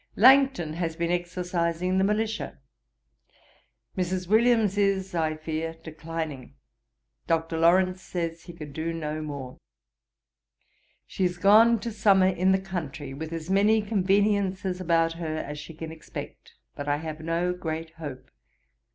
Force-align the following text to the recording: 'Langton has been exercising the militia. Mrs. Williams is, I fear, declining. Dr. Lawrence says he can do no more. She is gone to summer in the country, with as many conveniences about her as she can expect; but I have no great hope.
'Langton 0.15 0.73
has 0.73 0.95
been 0.95 1.11
exercising 1.11 1.99
the 1.99 2.03
militia. 2.03 2.57
Mrs. 3.95 4.27
Williams 4.27 4.75
is, 4.75 5.13
I 5.13 5.35
fear, 5.35 5.75
declining. 5.83 6.55
Dr. 7.27 7.59
Lawrence 7.59 8.01
says 8.01 8.45
he 8.45 8.53
can 8.53 8.71
do 8.71 8.93
no 8.93 9.21
more. 9.21 9.59
She 11.05 11.23
is 11.23 11.37
gone 11.37 11.79
to 11.81 11.91
summer 11.91 12.29
in 12.29 12.51
the 12.51 12.57
country, 12.59 13.13
with 13.13 13.31
as 13.31 13.51
many 13.51 13.79
conveniences 13.83 14.81
about 14.81 15.13
her 15.21 15.37
as 15.37 15.59
she 15.59 15.75
can 15.75 15.91
expect; 15.91 16.55
but 16.75 16.87
I 16.87 16.97
have 16.97 17.19
no 17.19 17.53
great 17.53 17.91
hope. 17.91 18.31